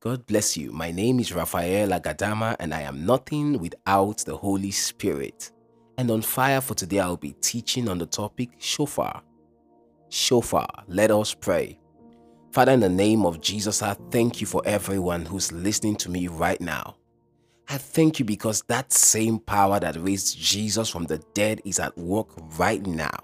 God 0.00 0.26
bless 0.26 0.56
you. 0.56 0.70
My 0.70 0.92
name 0.92 1.18
is 1.18 1.32
Raphael 1.32 1.88
Agadama, 1.88 2.54
and 2.60 2.72
I 2.72 2.82
am 2.82 3.04
nothing 3.04 3.58
without 3.58 4.18
the 4.18 4.36
Holy 4.36 4.70
Spirit. 4.70 5.50
And 5.96 6.08
on 6.12 6.22
fire 6.22 6.60
for 6.60 6.74
today, 6.74 7.00
I'll 7.00 7.16
be 7.16 7.32
teaching 7.40 7.88
on 7.88 7.98
the 7.98 8.06
topic 8.06 8.50
Shofar. 8.58 9.22
Shofar, 10.08 10.68
let 10.86 11.10
us 11.10 11.34
pray. 11.34 11.80
Father, 12.52 12.70
in 12.70 12.78
the 12.78 12.88
name 12.88 13.26
of 13.26 13.40
Jesus, 13.40 13.82
I 13.82 13.94
thank 14.12 14.40
you 14.40 14.46
for 14.46 14.62
everyone 14.64 15.24
who's 15.24 15.50
listening 15.50 15.96
to 15.96 16.10
me 16.10 16.28
right 16.28 16.60
now. 16.60 16.94
I 17.68 17.76
thank 17.76 18.20
you 18.20 18.24
because 18.24 18.62
that 18.68 18.92
same 18.92 19.40
power 19.40 19.80
that 19.80 19.96
raised 19.96 20.38
Jesus 20.38 20.88
from 20.88 21.06
the 21.06 21.18
dead 21.34 21.60
is 21.64 21.80
at 21.80 21.98
work 21.98 22.28
right 22.56 22.86
now. 22.86 23.18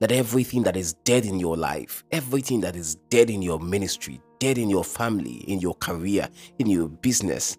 That 0.00 0.12
everything 0.12 0.62
that 0.62 0.78
is 0.78 0.94
dead 1.04 1.26
in 1.26 1.38
your 1.38 1.58
life, 1.58 2.04
everything 2.10 2.62
that 2.62 2.74
is 2.74 2.94
dead 3.10 3.28
in 3.28 3.42
your 3.42 3.60
ministry, 3.60 4.22
dead 4.44 4.58
in 4.58 4.68
your 4.68 4.84
family, 4.84 5.36
in 5.48 5.58
your 5.58 5.74
career, 5.76 6.28
in 6.58 6.66
your 6.66 6.86
business, 6.86 7.56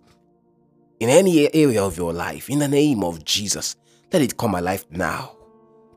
in 0.99 1.09
any 1.09 1.51
area 1.55 1.83
of 1.83 1.97
your 1.97 2.13
life, 2.13 2.47
in 2.47 2.59
the 2.59 2.67
name 2.67 3.03
of 3.03 3.25
Jesus, 3.25 3.75
let 4.13 4.21
it 4.21 4.37
come 4.37 4.53
alive 4.53 4.85
now. 4.91 5.35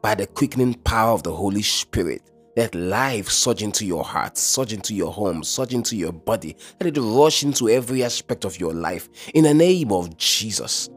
By 0.00 0.14
the 0.14 0.26
quickening 0.26 0.72
power 0.72 1.12
of 1.12 1.24
the 1.24 1.34
Holy 1.34 1.60
Spirit, 1.60 2.22
let 2.56 2.74
life 2.74 3.28
surge 3.28 3.62
into 3.62 3.84
your 3.84 4.02
heart, 4.02 4.38
surge 4.38 4.72
into 4.72 4.94
your 4.94 5.12
home, 5.12 5.44
surge 5.44 5.74
into 5.74 5.94
your 5.94 6.12
body. 6.12 6.56
Let 6.80 6.96
it 6.96 7.00
rush 7.00 7.42
into 7.42 7.68
every 7.68 8.02
aspect 8.02 8.46
of 8.46 8.58
your 8.58 8.72
life. 8.72 9.10
In 9.34 9.44
the 9.44 9.52
name 9.52 9.92
of 9.92 10.16
Jesus. 10.16 10.88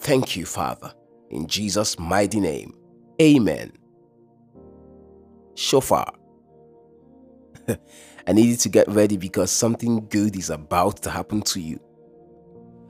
Thank 0.00 0.34
you, 0.34 0.44
Father. 0.44 0.92
In 1.30 1.46
Jesus' 1.46 2.00
mighty 2.00 2.40
name. 2.40 2.74
Amen. 3.22 3.70
Shofar. 5.54 6.12
I 8.26 8.32
need 8.32 8.46
you 8.46 8.56
to 8.56 8.68
get 8.68 8.88
ready 8.88 9.16
because 9.16 9.50
something 9.50 10.06
good 10.08 10.36
is 10.36 10.50
about 10.50 11.02
to 11.02 11.10
happen 11.10 11.42
to 11.42 11.60
you. 11.60 11.78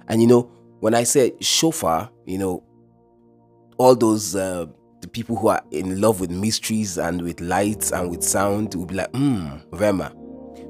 And 0.08 0.20
you 0.20 0.28
know, 0.28 0.42
when 0.80 0.94
I 0.94 1.04
say 1.04 1.32
shofar, 1.40 2.10
you 2.26 2.38
know, 2.38 2.62
all 3.78 3.96
those 3.96 4.36
uh, 4.36 4.66
the 5.00 5.08
people 5.08 5.36
who 5.36 5.48
are 5.48 5.62
in 5.70 6.00
love 6.00 6.20
with 6.20 6.30
mysteries 6.30 6.98
and 6.98 7.22
with 7.22 7.40
lights 7.40 7.92
and 7.92 8.10
with 8.10 8.22
sound 8.22 8.74
will 8.74 8.86
be 8.86 8.94
like, 8.94 9.10
hmm, 9.10 9.48
Rhema. 9.70 10.14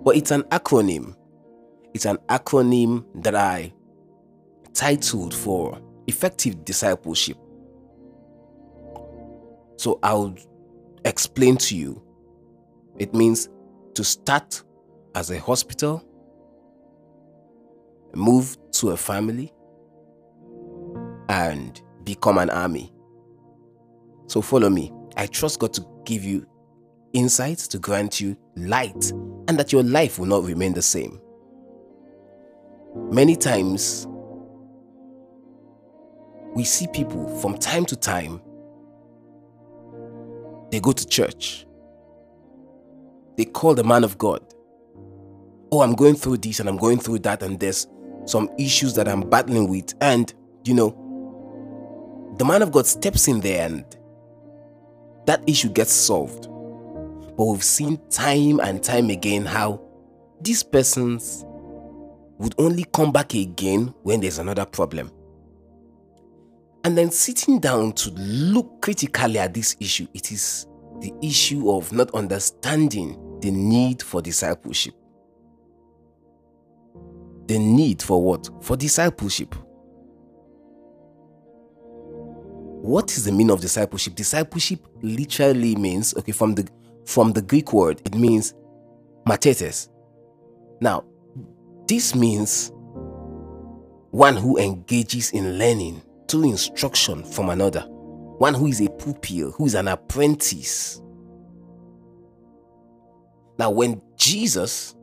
But 0.02 0.16
it's 0.16 0.30
an 0.30 0.42
acronym. 0.44 1.14
It's 1.92 2.06
an 2.06 2.16
acronym 2.28 3.04
that 3.22 3.34
I 3.34 3.72
titled 4.72 5.34
for 5.34 5.80
effective 6.06 6.64
discipleship. 6.64 7.38
So 9.76 9.98
I'll 10.02 10.34
explain 11.04 11.56
to 11.58 11.76
you. 11.76 12.02
It 12.98 13.14
means 13.14 13.48
to 13.94 14.04
start 14.04 14.62
as 15.14 15.30
a 15.30 15.38
hospital, 15.38 16.04
move 18.14 18.56
to 18.72 18.90
a 18.90 18.96
family, 18.96 19.52
and 21.28 21.80
become 22.04 22.38
an 22.38 22.50
army. 22.50 22.92
So 24.26 24.42
follow 24.42 24.68
me. 24.70 24.92
I 25.16 25.26
trust 25.26 25.60
God 25.60 25.72
to 25.74 25.86
give 26.04 26.24
you 26.24 26.46
insights, 27.12 27.68
to 27.68 27.78
grant 27.78 28.20
you 28.20 28.36
light, 28.56 29.12
and 29.48 29.58
that 29.58 29.72
your 29.72 29.82
life 29.82 30.18
will 30.18 30.26
not 30.26 30.44
remain 30.44 30.74
the 30.74 30.82
same. 30.82 31.20
Many 33.10 33.36
times, 33.36 34.06
we 36.54 36.64
see 36.64 36.86
people 36.88 37.28
from 37.40 37.58
time 37.58 37.84
to 37.86 37.96
time, 37.96 38.40
they 40.70 40.80
go 40.80 40.92
to 40.92 41.06
church, 41.06 41.66
they 43.36 43.44
call 43.44 43.74
the 43.74 43.84
man 43.84 44.04
of 44.04 44.18
God. 44.18 44.42
Oh, 45.72 45.82
I'm 45.82 45.94
going 45.94 46.14
through 46.14 46.38
this 46.38 46.60
and 46.60 46.68
I'm 46.68 46.76
going 46.76 46.98
through 46.98 47.20
that, 47.20 47.42
and 47.42 47.58
there's 47.58 47.88
some 48.26 48.48
issues 48.58 48.94
that 48.94 49.08
I'm 49.08 49.28
battling 49.28 49.68
with. 49.68 49.94
And, 50.00 50.32
you 50.64 50.74
know, 50.74 52.34
the 52.38 52.44
man 52.44 52.62
of 52.62 52.72
God 52.72 52.86
steps 52.86 53.28
in 53.28 53.40
there 53.40 53.66
and 53.66 53.84
that 55.26 55.42
issue 55.48 55.68
gets 55.68 55.92
solved. 55.92 56.48
But 57.36 57.44
we've 57.44 57.64
seen 57.64 57.98
time 58.10 58.60
and 58.60 58.82
time 58.82 59.10
again 59.10 59.44
how 59.44 59.80
these 60.40 60.62
persons 60.62 61.44
would 62.38 62.54
only 62.58 62.84
come 62.92 63.12
back 63.12 63.34
again 63.34 63.94
when 64.02 64.20
there's 64.20 64.38
another 64.38 64.64
problem. 64.64 65.10
And 66.84 66.98
then 66.98 67.10
sitting 67.10 67.60
down 67.60 67.92
to 67.92 68.10
look 68.10 68.82
critically 68.82 69.38
at 69.38 69.54
this 69.54 69.76
issue, 69.80 70.06
it 70.12 70.30
is 70.30 70.66
the 71.00 71.12
issue 71.22 71.70
of 71.70 71.92
not 71.92 72.14
understanding 72.14 73.16
the 73.44 73.50
need 73.50 74.02
for 74.02 74.22
discipleship. 74.22 74.94
The 77.46 77.58
need 77.58 78.02
for 78.02 78.22
what? 78.22 78.48
For 78.62 78.74
discipleship. 78.74 79.54
What 82.80 83.14
is 83.14 83.26
the 83.26 83.32
meaning 83.32 83.50
of 83.50 83.60
discipleship? 83.60 84.14
Discipleship 84.14 84.86
literally 85.02 85.76
means, 85.76 86.14
okay, 86.16 86.32
from 86.32 86.54
the 86.54 86.66
from 87.04 87.32
the 87.32 87.42
Greek 87.42 87.74
word, 87.74 88.00
it 88.06 88.14
means 88.14 88.54
matetes. 89.26 89.90
Now, 90.80 91.04
this 91.86 92.14
means 92.14 92.72
one 94.10 94.36
who 94.36 94.56
engages 94.56 95.32
in 95.32 95.58
learning 95.58 96.00
through 96.28 96.44
instruction 96.44 97.22
from 97.24 97.50
another, 97.50 97.82
one 98.38 98.54
who 98.54 98.68
is 98.68 98.80
a 98.80 98.88
pupil, 98.88 99.50
who 99.50 99.66
is 99.66 99.74
an 99.74 99.88
apprentice. 99.88 101.02
Now, 103.58 103.70
when 103.70 104.00
Jesus 104.16 104.94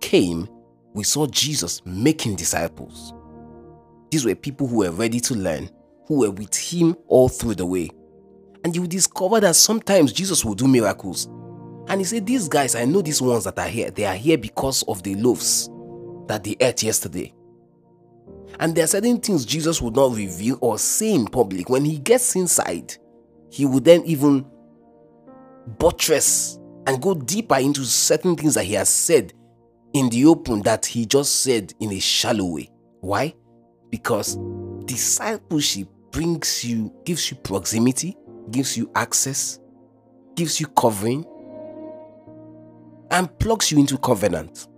came, 0.00 0.48
we 0.94 1.04
saw 1.04 1.26
Jesus 1.26 1.82
making 1.84 2.36
disciples. 2.36 3.12
These 4.10 4.24
were 4.24 4.34
people 4.34 4.66
who 4.66 4.78
were 4.78 4.90
ready 4.90 5.20
to 5.20 5.34
learn, 5.34 5.68
who 6.06 6.20
were 6.20 6.30
with 6.30 6.54
him 6.54 6.96
all 7.08 7.28
through 7.28 7.56
the 7.56 7.66
way. 7.66 7.90
And 8.64 8.74
you 8.74 8.86
discover 8.86 9.40
that 9.40 9.56
sometimes 9.56 10.12
Jesus 10.12 10.44
will 10.44 10.54
do 10.54 10.66
miracles. 10.68 11.26
And 11.88 12.00
he 12.00 12.04
said, 12.04 12.26
These 12.26 12.48
guys, 12.48 12.74
I 12.74 12.84
know 12.84 13.02
these 13.02 13.22
ones 13.22 13.44
that 13.44 13.58
are 13.58 13.68
here, 13.68 13.90
they 13.90 14.04
are 14.04 14.14
here 14.14 14.38
because 14.38 14.82
of 14.84 15.02
the 15.02 15.14
loaves 15.16 15.68
that 16.28 16.44
they 16.44 16.56
ate 16.60 16.82
yesterday. 16.82 17.32
And 18.58 18.74
there 18.74 18.84
are 18.84 18.88
certain 18.88 19.20
things 19.20 19.44
Jesus 19.44 19.82
would 19.82 19.94
not 19.94 20.16
reveal 20.16 20.58
or 20.60 20.78
say 20.78 21.12
in 21.12 21.26
public. 21.26 21.68
When 21.68 21.84
he 21.84 21.98
gets 21.98 22.34
inside, 22.36 22.96
he 23.50 23.66
would 23.66 23.84
then 23.84 24.02
even 24.04 24.46
buttress 25.78 26.58
and 26.86 27.02
go 27.02 27.14
deeper 27.14 27.56
into 27.56 27.84
certain 27.84 28.36
things 28.36 28.54
that 28.54 28.64
he 28.64 28.74
has 28.74 28.88
said 28.88 29.32
in 29.92 30.08
the 30.08 30.26
open 30.26 30.62
that 30.62 30.86
he 30.86 31.06
just 31.06 31.40
said 31.42 31.72
in 31.80 31.92
a 31.92 31.98
shallow 31.98 32.46
way. 32.46 32.70
Why? 33.00 33.34
Because 33.90 34.36
discipleship 34.84 35.88
brings 36.10 36.64
you, 36.64 36.92
gives 37.04 37.30
you 37.30 37.36
proximity, 37.38 38.16
gives 38.50 38.76
you 38.76 38.90
access, 38.94 39.58
gives 40.34 40.60
you 40.60 40.66
covering, 40.68 41.24
and 43.10 43.38
plugs 43.38 43.70
you 43.70 43.78
into 43.78 43.98
covenant. 43.98 44.68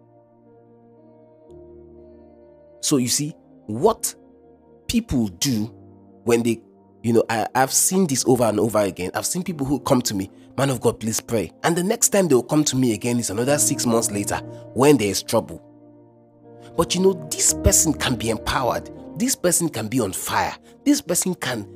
So 2.80 2.96
you 2.96 3.08
see, 3.08 3.34
what 3.66 4.14
people 4.86 5.28
do 5.28 5.64
when 6.24 6.42
they, 6.42 6.62
you 7.02 7.12
know, 7.12 7.24
I, 7.28 7.46
I've 7.54 7.72
seen 7.72 8.06
this 8.06 8.24
over 8.26 8.44
and 8.44 8.60
over 8.60 8.78
again. 8.78 9.10
I've 9.14 9.26
seen 9.26 9.42
people 9.42 9.66
who 9.66 9.80
come 9.80 10.00
to 10.02 10.14
me, 10.14 10.30
man 10.58 10.70
of 10.70 10.80
God, 10.80 10.98
please 10.98 11.20
pray. 11.20 11.52
And 11.62 11.76
the 11.76 11.82
next 11.84 12.08
time 12.08 12.26
they'll 12.26 12.42
come 12.42 12.64
to 12.64 12.76
me 12.76 12.92
again 12.92 13.18
is 13.20 13.30
another 13.30 13.58
six 13.58 13.86
months 13.86 14.10
later 14.10 14.36
when 14.74 14.96
there 14.96 15.08
is 15.08 15.22
trouble. 15.22 15.62
But 16.76 16.94
you 16.94 17.00
know, 17.00 17.12
this 17.30 17.54
person 17.54 17.94
can 17.94 18.16
be 18.16 18.30
empowered. 18.30 18.90
This 19.16 19.36
person 19.36 19.68
can 19.68 19.86
be 19.88 20.00
on 20.00 20.12
fire. 20.12 20.54
This 20.84 21.00
person 21.00 21.34
can, 21.36 21.66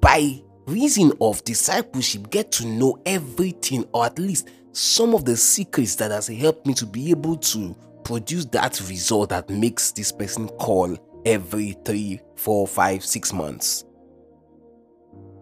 by 0.00 0.40
reason 0.66 1.12
of 1.20 1.42
discipleship, 1.44 2.30
get 2.30 2.52
to 2.52 2.66
know 2.66 3.00
everything 3.06 3.84
or 3.92 4.06
at 4.06 4.18
least 4.18 4.48
some 4.70 5.14
of 5.14 5.24
the 5.24 5.36
secrets 5.36 5.96
that 5.96 6.12
has 6.12 6.28
helped 6.28 6.66
me 6.66 6.74
to 6.74 6.86
be 6.86 7.10
able 7.10 7.36
to 7.36 7.76
produce 8.04 8.44
that 8.46 8.80
result 8.88 9.30
that 9.30 9.50
makes 9.50 9.92
this 9.92 10.12
person 10.12 10.48
call 10.48 10.96
every 11.26 11.76
three, 11.84 12.20
four, 12.36 12.66
five, 12.68 13.04
six 13.04 13.32
months. 13.32 13.84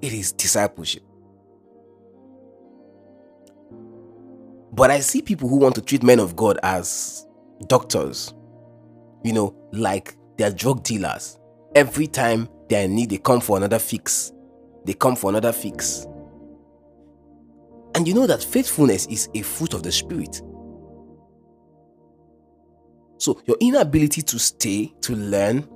it 0.03 0.13
is 0.13 0.33
discipleship. 0.33 1.03
But 4.81 4.91
I 4.91 5.01
see 5.01 5.21
people 5.21 5.47
who 5.47 5.59
want 5.59 5.75
to 5.75 5.83
treat 5.83 6.03
men 6.03 6.19
of 6.19 6.35
God 6.35 6.59
as 6.63 7.27
doctors, 7.67 8.33
you 9.23 9.35
know, 9.35 9.55
like 9.73 10.17
they're 10.39 10.51
drug 10.51 10.83
dealers. 10.83 11.39
Every 11.75 12.07
time 12.07 12.49
they're 12.71 12.87
in 12.87 12.95
need, 12.95 13.11
they 13.11 13.19
come 13.19 13.43
for 13.43 13.59
another 13.59 13.79
fix. 13.79 14.33
They 14.87 14.95
come 14.95 15.17
for 15.17 15.29
another 15.29 15.53
fix. 15.53 16.07
And 17.95 18.09
you 18.09 18.15
know 18.15 18.27
that 18.27 18.43
faithfulness 18.43 19.05
is 19.09 19.29
a 19.35 19.43
fruit 19.43 19.75
of 19.75 19.83
the 19.83 19.93
Spirit. 19.93 20.41
So, 23.19 23.43
your 23.45 23.59
inability 23.61 24.23
to 24.23 24.39
stay, 24.39 24.95
to 25.03 25.15
learn, 25.15 25.69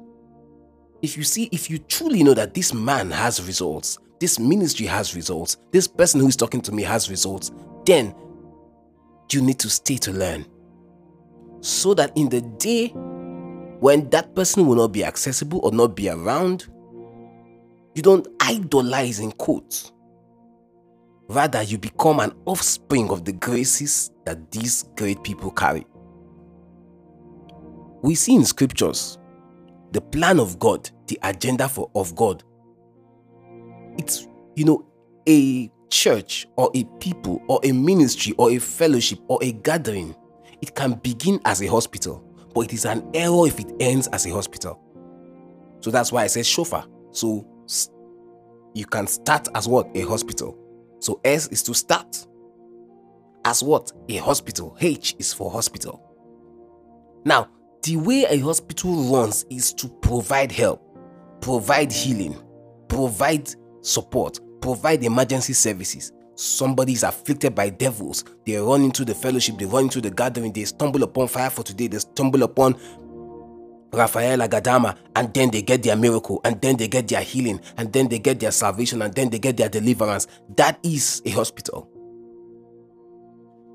if 1.02 1.18
you 1.18 1.24
see, 1.24 1.50
if 1.52 1.68
you 1.68 1.76
truly 1.76 2.22
know 2.22 2.32
that 2.32 2.54
this 2.54 2.72
man 2.72 3.10
has 3.10 3.46
results, 3.46 3.98
this 4.18 4.38
ministry 4.38 4.86
has 4.86 5.14
results, 5.14 5.58
this 5.72 5.86
person 5.86 6.20
who 6.20 6.28
is 6.28 6.36
talking 6.36 6.62
to 6.62 6.72
me 6.72 6.82
has 6.84 7.10
results, 7.10 7.52
then 7.84 8.14
you 9.32 9.42
need 9.42 9.58
to 9.60 9.70
stay 9.70 9.96
to 9.98 10.12
learn. 10.12 10.46
So 11.60 11.94
that 11.94 12.16
in 12.16 12.28
the 12.28 12.40
day 12.40 12.88
when 13.80 14.08
that 14.10 14.34
person 14.34 14.66
will 14.66 14.76
not 14.76 14.92
be 14.92 15.04
accessible 15.04 15.60
or 15.62 15.72
not 15.72 15.94
be 15.94 16.08
around, 16.08 16.66
you 17.94 18.02
don't 18.02 18.26
idolize 18.40 19.20
in 19.20 19.32
quotes. 19.32 19.92
Rather, 21.28 21.62
you 21.62 21.78
become 21.78 22.20
an 22.20 22.32
offspring 22.44 23.10
of 23.10 23.24
the 23.24 23.32
graces 23.32 24.10
that 24.26 24.50
these 24.50 24.84
great 24.96 25.22
people 25.22 25.50
carry. 25.50 25.86
We 28.02 28.14
see 28.14 28.34
in 28.34 28.44
scriptures 28.44 29.18
the 29.92 30.00
plan 30.00 30.40
of 30.40 30.58
God, 30.58 30.90
the 31.06 31.18
agenda 31.22 31.68
for 31.68 31.90
of 31.94 32.14
God. 32.16 32.42
It's 33.96 34.26
you 34.56 34.64
know 34.64 34.84
a 35.28 35.70
church 35.90 36.46
or 36.56 36.70
a 36.74 36.84
people 37.00 37.42
or 37.48 37.60
a 37.64 37.72
ministry 37.72 38.34
or 38.38 38.50
a 38.50 38.58
fellowship 38.58 39.18
or 39.28 39.38
a 39.42 39.52
gathering. 39.52 40.14
It 40.62 40.74
can 40.74 40.94
begin 40.94 41.40
as 41.44 41.62
a 41.62 41.66
hospital, 41.66 42.24
but 42.54 42.62
it 42.62 42.72
is 42.72 42.84
an 42.84 43.08
error 43.14 43.46
if 43.46 43.58
it 43.60 43.72
ends 43.80 44.06
as 44.08 44.26
a 44.26 44.30
hospital. 44.30 44.80
So 45.80 45.90
that's 45.90 46.10
why 46.12 46.22
I 46.24 46.26
said 46.28 46.46
shofar. 46.46 46.86
So 47.10 47.46
you 48.74 48.86
can 48.86 49.06
start 49.06 49.48
as 49.54 49.68
what? 49.68 49.88
A 49.94 50.00
hospital. 50.02 50.58
So 51.00 51.20
S 51.24 51.48
is 51.48 51.62
to 51.64 51.74
start. 51.74 52.26
As 53.44 53.62
what? 53.62 53.92
A 54.08 54.16
hospital. 54.16 54.76
H 54.80 55.14
is 55.18 55.32
for 55.32 55.50
hospital. 55.50 56.02
Now, 57.24 57.48
the 57.82 57.96
way 57.96 58.24
a 58.24 58.38
hospital 58.38 58.94
runs 59.12 59.44
is 59.50 59.72
to 59.74 59.88
provide 59.88 60.50
help, 60.50 60.82
provide 61.40 61.92
healing, 61.92 62.34
provide 62.88 63.50
support, 63.82 64.40
provide 64.64 65.04
emergency 65.04 65.52
services. 65.52 66.10
Somebody 66.36 66.94
is 66.94 67.02
afflicted 67.02 67.54
by 67.54 67.68
devils. 67.68 68.24
They 68.46 68.56
run 68.56 68.82
into 68.82 69.04
the 69.04 69.14
fellowship, 69.14 69.58
they 69.58 69.66
run 69.66 69.84
into 69.84 70.00
the 70.00 70.10
gathering, 70.10 70.52
they 70.54 70.64
stumble 70.64 71.02
upon 71.02 71.28
fire 71.28 71.50
for 71.50 71.62
today, 71.62 71.86
they 71.86 71.98
stumble 71.98 72.42
upon 72.42 72.74
Raphael 73.92 74.38
Agadama, 74.38 74.96
and 75.14 75.32
then 75.34 75.50
they 75.50 75.60
get 75.60 75.82
their 75.82 75.96
miracle, 75.96 76.40
and 76.44 76.58
then 76.62 76.78
they 76.78 76.88
get 76.88 77.08
their 77.08 77.20
healing, 77.20 77.60
and 77.76 77.92
then 77.92 78.08
they 78.08 78.18
get 78.18 78.40
their 78.40 78.50
salvation, 78.50 79.02
and 79.02 79.14
then 79.14 79.28
they 79.28 79.38
get 79.38 79.58
their 79.58 79.68
deliverance. 79.68 80.26
That 80.56 80.78
is 80.82 81.20
a 81.26 81.30
hospital. 81.30 81.86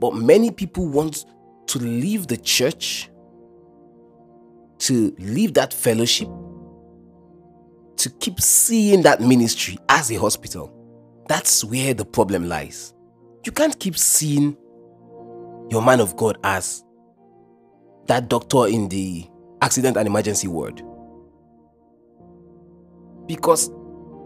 But 0.01 0.15
many 0.15 0.50
people 0.50 0.88
want 0.88 1.25
to 1.68 1.77
leave 1.77 2.25
the 2.25 2.38
church, 2.38 3.12
to 4.80 5.15
leave 5.19 5.53
that 5.53 5.71
fellowship, 5.71 6.30
to 7.97 8.09
keep 8.19 8.41
seeing 8.41 9.03
that 9.03 9.21
ministry 9.21 9.77
as 9.88 10.12
a 10.12 10.15
hospital. 10.15 10.74
That's 11.30 11.64
where 11.64 11.94
the 11.94 12.06
problem 12.06 12.50
lies. 12.50 12.96
You 13.46 13.52
can't 13.52 13.80
keep 13.80 13.96
seeing 13.96 14.58
your 15.70 15.84
man 15.84 16.00
of 16.00 16.18
God 16.18 16.40
as 16.44 16.84
that 18.08 18.30
doctor 18.30 18.66
in 18.66 18.90
the 18.90 19.28
accident 19.62 19.96
and 19.96 20.08
emergency 20.08 20.48
ward. 20.48 20.81
Because 23.28 23.70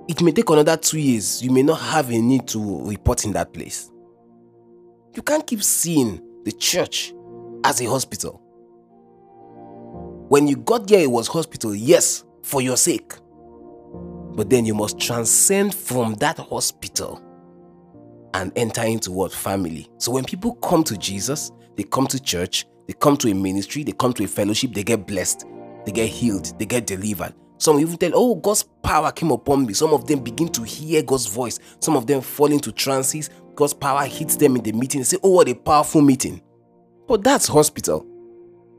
it 0.08 0.22
may 0.22 0.32
take 0.32 0.50
another 0.50 0.78
two 0.78 0.98
years, 0.98 1.44
you 1.44 1.52
may 1.52 1.62
not 1.62 1.82
have 1.82 2.10
a 2.10 2.18
need 2.18 2.48
to 2.48 2.88
report 2.88 3.26
in 3.26 3.34
that 3.34 3.52
place. 3.52 3.92
You 5.14 5.22
can't 5.24 5.46
keep 5.46 5.62
seeing 5.62 6.22
the 6.46 6.54
church 6.54 7.14
as 7.66 7.82
a 7.82 7.86
hospital. 7.86 8.40
When 10.30 10.48
you 10.48 10.56
got 10.56 10.88
there, 10.88 11.02
it 11.02 11.12
was 11.12 11.28
hospital, 11.28 11.76
yes, 11.76 12.24
for 12.44 12.62
your 12.62 12.78
sake. 12.78 13.14
But 14.34 14.50
then 14.50 14.66
you 14.66 14.74
must 14.74 15.00
transcend 15.00 15.76
from 15.76 16.16
that 16.16 16.40
hospital 16.40 17.22
and 18.34 18.52
enter 18.56 18.82
into 18.82 19.12
what? 19.12 19.32
Family. 19.32 19.88
So 19.98 20.12
when 20.12 20.24
people 20.26 20.56
come 20.56 20.84
to 20.86 20.98
Jesus, 20.98 21.52
they 21.76 21.84
come 21.84 22.08
to 22.08 22.20
church, 22.20 22.66
they 22.88 22.94
come 22.94 23.16
to 23.18 23.30
a 23.30 23.34
ministry, 23.34 23.84
they 23.84 23.92
come 23.92 24.14
to 24.14 24.24
a 24.24 24.28
fellowship, 24.28 24.74
they 24.74 24.84
get 24.84 25.06
blessed, 25.06 25.46
they 25.86 25.92
get 25.92 26.10
healed, 26.10 26.58
they 26.58 26.66
get 26.66 26.88
delivered. 26.88 27.34
Some 27.58 27.80
even 27.80 27.98
tell, 27.98 28.12
Oh, 28.14 28.36
God's 28.36 28.64
power 28.64 29.12
came 29.12 29.32
upon 29.32 29.66
me. 29.66 29.74
Some 29.74 29.94
of 29.94 30.08
them 30.08 30.20
begin 30.20 30.50
to 30.50 30.64
hear 30.64 31.02
God's 31.04 31.28
voice. 31.28 31.60
Some 31.80 31.96
of 31.96 32.08
them 32.08 32.22
fall 32.22 32.52
into 32.52 32.72
trances. 32.72 33.30
God's 33.56 33.74
power 33.74 34.06
hits 34.06 34.36
them 34.36 34.56
in 34.56 34.64
the 34.64 34.72
meeting. 34.74 35.02
They 35.02 35.06
say, 35.06 35.18
Oh, 35.24 35.30
what 35.30 35.48
a 35.48 35.54
powerful 35.54 36.02
meeting. 36.02 36.42
But 37.08 37.24
that's 37.24 37.48
hospital. 37.48 38.06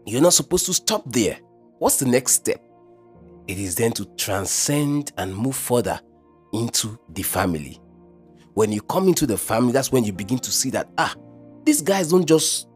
You're 0.07 0.21
not 0.21 0.35
supposed 0.35 0.67
to 0.67 0.75
stop 0.75 1.05
there. 1.07 1.39
What's 1.79 1.99
the 1.99 2.07
next 2.07 2.33
step? 2.33 2.64
It 3.47 3.59
is 3.59 3.75
then 3.75 3.93
to 3.93 4.05
transcend 4.17 5.13
and 5.19 5.35
move 5.35 5.57
further 5.57 6.01
into 6.53 6.99
the 7.11 7.23
family. 7.23 7.81
When 8.55 8.73
you 8.73 8.81
come 8.83 9.09
into 9.09 9.27
the 9.27 9.37
family, 9.37 9.73
that's 9.73 9.93
when 9.93 10.05
you 10.05 10.13
begin 10.13 10.39
to 10.39 10.51
see 10.51 10.71
that, 10.71 10.89
ah, 10.97 11.15
these 11.65 11.83
guys 11.83 12.11
don't 12.11 12.27
just 12.27 12.69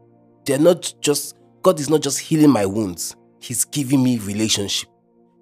they're 0.49 0.57
not 0.57 0.93
just, 0.99 1.35
God 1.61 1.79
is 1.79 1.91
not 1.91 2.01
just 2.01 2.19
healing 2.19 2.49
my 2.49 2.65
wounds. 2.65 3.15
He's 3.39 3.65
giving 3.65 4.03
me 4.03 4.17
relationship. 4.17 4.89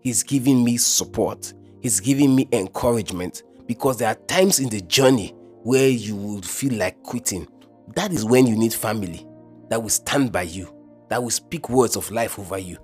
He's 0.02 0.22
giving 0.22 0.66
me 0.66 0.76
support. 0.76 1.54
He's 1.82 2.02
giving 2.02 2.36
me 2.36 2.48
encouragement 2.52 3.44
because 3.68 3.98
there 3.98 4.10
are 4.10 4.16
times 4.16 4.60
in 4.60 4.68
the 4.68 4.82
journey 4.82 5.34
where 5.64 5.88
you 5.88 6.16
would 6.16 6.46
feel 6.46 6.74
like 6.74 7.02
quitting. 7.04 7.48
That 7.96 8.12
is 8.12 8.26
when 8.26 8.48
you 8.48 8.58
need 8.58 8.74
family 8.74 9.26
that 9.70 9.82
will 9.82 9.90
stand 9.90 10.34
by 10.34 10.42
you, 10.42 10.74
that 11.10 11.24
will 11.24 11.30
speak 11.30 11.70
words 11.70 11.96
of 11.96 12.12
life 12.12 12.38
over 12.38 12.58
you. 12.58 12.78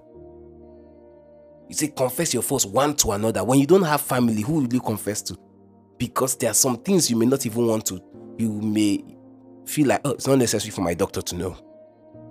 You 1.69 1.75
say, 1.75 1.87
confess 1.87 2.33
your 2.33 2.43
faults 2.43 2.65
one 2.65 2.95
to 2.97 3.11
another. 3.11 3.43
When 3.43 3.59
you 3.59 3.67
don't 3.67 3.83
have 3.83 4.01
family, 4.01 4.41
who 4.41 4.53
will 4.53 4.73
you 4.73 4.81
confess 4.81 5.21
to? 5.23 5.37
Because 5.97 6.35
there 6.35 6.51
are 6.51 6.55
some 6.55 6.77
things 6.77 7.09
you 7.09 7.15
may 7.15 7.25
not 7.25 7.45
even 7.45 7.67
want 7.67 7.85
to. 7.87 8.01
You 8.37 8.51
may 8.61 9.03
feel 9.65 9.87
like, 9.87 10.01
oh, 10.05 10.11
it's 10.11 10.27
not 10.27 10.37
necessary 10.37 10.71
for 10.71 10.81
my 10.81 10.93
doctor 10.93 11.21
to 11.21 11.35
know. 11.35 11.57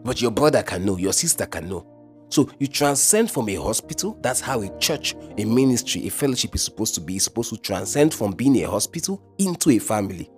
But 0.04 0.20
your 0.20 0.30
brother 0.30 0.62
can 0.62 0.84
know, 0.84 0.96
your 0.96 1.12
sister 1.12 1.46
can 1.46 1.68
know. 1.68 1.86
So 2.28 2.48
you 2.58 2.66
transcend 2.66 3.30
from 3.30 3.48
a 3.50 3.54
hospital. 3.56 4.18
That's 4.22 4.40
how 4.40 4.62
a 4.62 4.78
church, 4.78 5.14
a 5.36 5.44
ministry, 5.44 6.06
a 6.06 6.10
fellowship 6.10 6.54
is 6.54 6.62
supposed 6.62 6.94
to 6.94 7.00
be. 7.00 7.16
It's 7.16 7.24
supposed 7.24 7.50
to 7.50 7.58
transcend 7.58 8.14
from 8.14 8.32
being 8.32 8.56
a 8.64 8.70
hospital 8.70 9.22
into 9.38 9.70
a 9.70 9.78
family. 9.78 10.30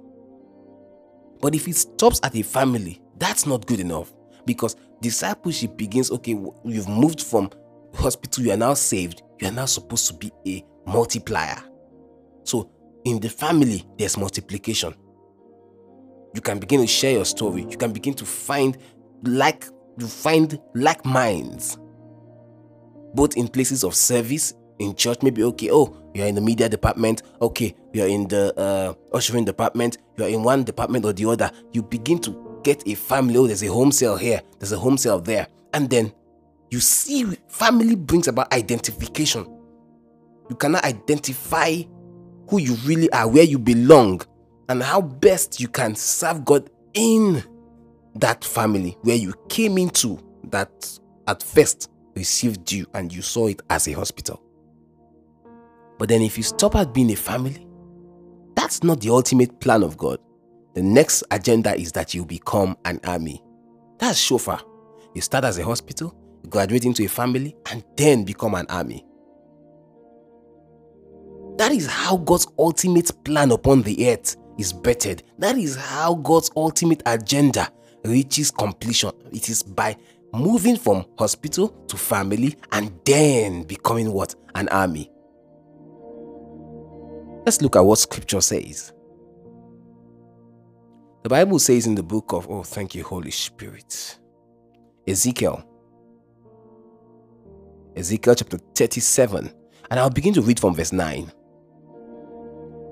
But 1.40 1.54
if 1.54 1.68
it 1.68 1.76
stops 1.76 2.20
at 2.24 2.34
a 2.34 2.42
family, 2.42 3.00
that's 3.18 3.46
not 3.46 3.66
good 3.66 3.80
enough 3.80 4.12
because 4.44 4.76
discipleship 5.00 5.76
begins 5.76 6.10
okay, 6.10 6.36
you've 6.64 6.88
moved 6.88 7.22
from 7.22 7.50
hospital, 7.94 8.44
you 8.44 8.52
are 8.52 8.56
now 8.56 8.74
saved, 8.74 9.22
you 9.40 9.48
are 9.48 9.52
now 9.52 9.66
supposed 9.66 10.06
to 10.08 10.14
be 10.14 10.32
a 10.46 10.64
multiplier. 10.90 11.62
So 12.44 12.70
in 13.04 13.20
the 13.20 13.28
family, 13.28 13.84
there's 13.98 14.16
multiplication. 14.16 14.94
You 16.34 16.40
can 16.40 16.58
begin 16.58 16.80
to 16.80 16.86
share 16.86 17.12
your 17.12 17.24
story, 17.24 17.66
you 17.68 17.76
can 17.76 17.92
begin 17.92 18.14
to 18.14 18.24
find 18.24 18.76
like 19.22 19.66
you 19.98 20.06
find 20.06 20.58
like 20.74 21.04
minds 21.04 21.78
both 23.14 23.36
in 23.36 23.48
places 23.48 23.84
of 23.84 23.94
service 23.94 24.54
in 24.80 24.94
church 24.94 25.22
maybe 25.22 25.42
okay 25.44 25.70
oh 25.70 25.96
you're 26.14 26.26
in 26.26 26.34
the 26.34 26.40
media 26.40 26.68
department. 26.68 27.22
Okay 27.40 27.74
you're 27.92 28.06
in 28.06 28.28
the 28.28 28.56
uh, 28.58 28.94
ushering 29.16 29.44
department. 29.44 29.98
You're 30.16 30.28
in 30.28 30.42
one 30.44 30.62
department 30.62 31.04
or 31.04 31.12
the 31.12 31.26
other. 31.26 31.50
You 31.72 31.82
begin 31.82 32.20
to 32.20 32.60
get 32.62 32.86
a 32.86 32.94
family. 32.94 33.36
Oh 33.36 33.46
there's 33.46 33.62
a 33.62 33.72
home 33.72 33.90
sale 33.90 34.16
here. 34.16 34.40
There's 34.58 34.72
a 34.72 34.78
home 34.78 34.96
sale 34.96 35.20
there. 35.20 35.48
And 35.72 35.90
then 35.90 36.12
you 36.74 36.80
see 36.80 37.24
family 37.48 37.94
brings 37.94 38.28
about 38.28 38.52
identification 38.52 39.46
you 40.50 40.56
cannot 40.56 40.84
identify 40.84 41.80
who 42.50 42.58
you 42.58 42.74
really 42.84 43.10
are 43.12 43.28
where 43.28 43.44
you 43.44 43.58
belong 43.58 44.20
and 44.68 44.82
how 44.82 45.00
best 45.00 45.60
you 45.60 45.68
can 45.68 45.94
serve 45.94 46.44
god 46.44 46.68
in 46.94 47.42
that 48.14 48.44
family 48.44 48.96
where 49.02 49.16
you 49.16 49.32
came 49.48 49.78
into 49.78 50.18
that 50.50 50.98
at 51.26 51.42
first 51.42 51.90
received 52.14 52.70
you 52.70 52.86
and 52.94 53.12
you 53.12 53.22
saw 53.22 53.48
it 53.48 53.60
as 53.70 53.88
a 53.88 53.92
hospital. 53.92 54.40
But 55.98 56.08
then, 56.08 56.22
if 56.22 56.36
you 56.36 56.42
stop 56.42 56.74
at 56.76 56.92
being 56.92 57.10
a 57.12 57.16
family, 57.16 57.66
that's 58.54 58.82
not 58.82 59.00
the 59.00 59.10
ultimate 59.10 59.60
plan 59.60 59.82
of 59.82 59.96
God. 59.96 60.18
The 60.74 60.82
next 60.82 61.22
agenda 61.30 61.74
is 61.74 61.92
that 61.92 62.14
you 62.14 62.24
become 62.24 62.76
an 62.84 63.00
army. 63.04 63.42
That's 63.98 64.18
shofar. 64.18 64.60
You 65.14 65.20
start 65.20 65.44
as 65.44 65.58
a 65.58 65.64
hospital, 65.64 66.14
graduate 66.48 66.84
into 66.84 67.04
a 67.04 67.08
family, 67.08 67.56
and 67.70 67.84
then 67.96 68.24
become 68.24 68.54
an 68.54 68.66
army. 68.68 69.04
That 71.56 71.72
is 71.72 71.86
how 71.86 72.16
God's 72.16 72.46
ultimate 72.58 73.10
plan 73.24 73.52
upon 73.52 73.82
the 73.82 74.10
earth 74.10 74.36
is 74.58 74.72
bettered. 74.72 75.22
That 75.38 75.56
is 75.56 75.76
how 75.76 76.14
God's 76.14 76.50
ultimate 76.56 77.02
agenda 77.06 77.70
reaches 78.04 78.50
completion. 78.50 79.12
It 79.32 79.48
is 79.48 79.62
by 79.62 79.96
moving 80.32 80.76
from 80.76 81.04
hospital 81.18 81.68
to 81.86 81.96
family 81.96 82.56
and 82.72 82.92
then 83.04 83.62
becoming 83.62 84.12
what? 84.12 84.34
An 84.56 84.68
army. 84.68 85.10
Let's 87.46 87.62
look 87.62 87.76
at 87.76 87.84
what 87.84 87.98
scripture 87.98 88.40
says. 88.40 88.92
The 91.22 91.28
Bible 91.28 91.58
says 91.58 91.86
in 91.86 91.94
the 91.94 92.02
book 92.02 92.32
of, 92.32 92.50
oh, 92.50 92.62
thank 92.62 92.94
you, 92.94 93.02
Holy 93.04 93.30
Spirit, 93.30 94.18
Ezekiel, 95.06 95.64
Ezekiel 97.96 98.34
chapter 98.34 98.58
37, 98.74 99.52
and 99.90 100.00
I'll 100.00 100.10
begin 100.10 100.34
to 100.34 100.42
read 100.42 100.58
from 100.58 100.74
verse 100.74 100.92
9. 100.92 101.30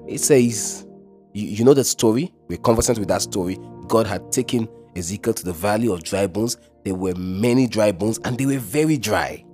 It 0.09 0.19
says, 0.19 0.87
you, 1.33 1.47
you 1.47 1.65
know 1.65 1.75
that 1.75 1.85
story? 1.85 2.33
We're 2.49 2.59
conversant 2.59 2.99
with 2.99 3.09
that 3.09 3.23
story. 3.23 3.59
God 3.89 4.07
had 4.07 4.31
taken 4.31 4.69
Ezekiel 4.95 5.35
to 5.35 5.45
the 5.45 5.53
valley 5.53 5.89
of 5.89 6.03
dry 6.03 6.27
bones. 6.27 6.57
There 6.85 6.95
were 6.95 7.15
many 7.15 7.67
dry 7.67 7.93
bones 7.93 8.21
and 8.25 8.37
they 8.39 8.47
were 8.47 8.59
very 8.59 8.99
dry. 8.99 9.45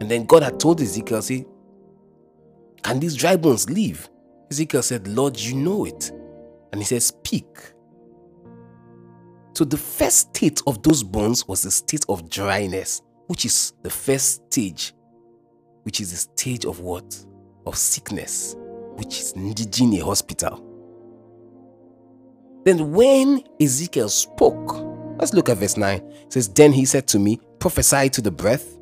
And 0.00 0.10
then 0.10 0.26
God 0.26 0.42
had 0.42 0.60
told 0.60 0.80
Ezekiel, 0.80 1.22
see, 1.22 1.44
can 2.82 3.00
these 3.00 3.16
dry 3.16 3.36
bones 3.36 3.68
live? 3.70 4.08
Ezekiel 4.50 4.82
said, 4.82 5.08
Lord, 5.08 5.40
you 5.40 5.54
know 5.56 5.86
it. 5.86 6.12
And 6.72 6.80
he 6.80 6.84
said, 6.84 7.02
Speak. 7.02 7.46
So 9.54 9.64
the 9.64 9.76
first 9.76 10.34
state 10.34 10.60
of 10.66 10.82
those 10.82 11.02
bones 11.02 11.46
was 11.46 11.62
the 11.62 11.70
state 11.70 12.04
of 12.08 12.28
dryness, 12.28 13.00
which 13.26 13.44
is 13.44 13.72
the 13.82 13.90
first 13.90 14.46
stage, 14.46 14.92
which 15.82 16.00
is 16.00 16.10
the 16.10 16.16
stage 16.16 16.64
of 16.64 16.80
what? 16.80 17.24
Of 17.66 17.76
sickness, 17.76 18.56
which 18.96 19.18
is 19.20 19.36
needing 19.36 19.94
a 20.00 20.04
hospital. 20.04 20.62
Then 22.64 22.92
when 22.92 23.42
Ezekiel 23.60 24.08
spoke, 24.08 24.74
let's 25.18 25.34
look 25.34 25.48
at 25.48 25.58
verse 25.58 25.76
9. 25.76 25.98
It 26.00 26.32
says, 26.32 26.48
Then 26.48 26.72
he 26.72 26.84
said 26.84 27.06
to 27.08 27.18
me, 27.18 27.40
Prophesy 27.58 28.08
to 28.10 28.20
the 28.20 28.30
breath, 28.30 28.76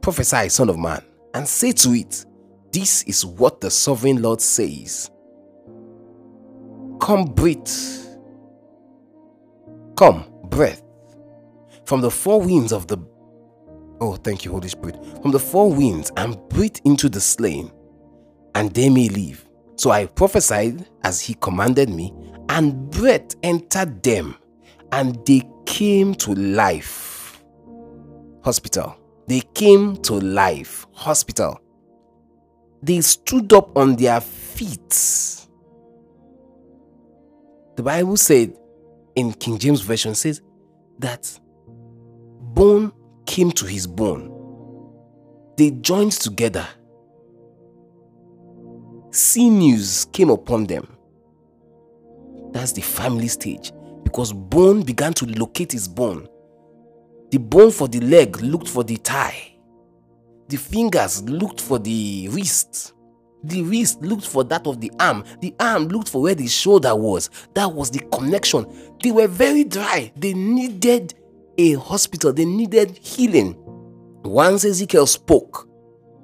prophesy, 0.00 0.48
son 0.48 0.68
of 0.68 0.78
man, 0.78 1.02
and 1.34 1.46
say 1.48 1.72
to 1.72 1.90
it, 1.94 2.24
This 2.72 3.02
is 3.04 3.26
what 3.26 3.60
the 3.60 3.70
sovereign 3.70 4.22
Lord 4.22 4.40
says. 4.40 5.10
Come, 7.00 7.26
breathe. 7.26 7.68
Come, 9.96 10.26
breath. 10.44 10.82
From 11.86 12.00
the 12.00 12.10
four 12.10 12.40
winds 12.40 12.72
of 12.72 12.86
the 12.86 12.98
Oh, 13.98 14.16
thank 14.16 14.44
you, 14.44 14.50
Holy 14.50 14.68
Spirit. 14.68 14.98
From 15.22 15.30
the 15.30 15.38
four 15.38 15.72
winds 15.72 16.12
and 16.18 16.36
breathed 16.50 16.82
into 16.84 17.08
the 17.08 17.20
slain, 17.20 17.72
and 18.54 18.70
they 18.74 18.90
may 18.90 19.08
live. 19.08 19.48
So 19.76 19.90
I 19.90 20.06
prophesied 20.06 20.86
as 21.02 21.20
he 21.20 21.34
commanded 21.34 21.88
me, 21.88 22.12
and 22.50 22.90
breath 22.90 23.34
entered 23.42 24.02
them, 24.02 24.36
and 24.92 25.18
they 25.26 25.48
came 25.64 26.14
to 26.16 26.34
life. 26.34 27.42
Hospital. 28.42 28.96
They 29.28 29.40
came 29.40 29.96
to 30.02 30.14
life. 30.14 30.86
Hospital. 30.92 31.58
They 32.82 33.00
stood 33.00 33.52
up 33.52 33.76
on 33.76 33.96
their 33.96 34.20
feet. 34.20 34.90
The 37.76 37.82
Bible 37.82 38.16
said 38.16 38.54
in 39.14 39.32
King 39.32 39.58
James 39.58 39.80
Version 39.80 40.14
says 40.14 40.42
that 40.98 41.38
bone 42.56 42.90
came 43.26 43.52
to 43.52 43.66
his 43.66 43.86
bone. 43.86 44.32
They 45.58 45.70
joined 45.70 46.12
together 46.12 46.66
sinews 49.16 50.06
came 50.12 50.30
upon 50.30 50.66
them. 50.66 50.86
That's 52.52 52.72
the 52.72 52.82
family 52.82 53.28
stage 53.28 53.72
because 54.04 54.32
bone 54.32 54.82
began 54.82 55.12
to 55.14 55.26
locate 55.26 55.72
his 55.72 55.88
bone. 55.88 56.28
The 57.30 57.38
bone 57.38 57.70
for 57.70 57.88
the 57.88 58.00
leg 58.00 58.40
looked 58.40 58.68
for 58.68 58.84
the 58.84 58.96
thigh. 58.96 59.56
The 60.48 60.56
fingers 60.56 61.22
looked 61.24 61.60
for 61.60 61.78
the 61.78 62.28
wrist. 62.30 62.94
The 63.42 63.62
wrist 63.62 64.00
looked 64.00 64.26
for 64.26 64.44
that 64.44 64.66
of 64.66 64.80
the 64.80 64.92
arm. 65.00 65.24
The 65.40 65.54
arm 65.60 65.88
looked 65.88 66.08
for 66.08 66.22
where 66.22 66.34
the 66.34 66.46
shoulder 66.46 66.94
was. 66.94 67.30
That 67.54 67.72
was 67.72 67.90
the 67.90 68.00
connection. 68.12 68.66
They 69.02 69.10
were 69.10 69.28
very 69.28 69.64
dry. 69.64 70.12
They 70.16 70.34
needed 70.34 71.14
a 71.58 71.74
hospital. 71.74 72.32
They 72.32 72.44
needed 72.44 72.98
healing. 72.98 73.56
Once 74.24 74.64
Ezekiel 74.64 75.06
spoke, 75.06 75.68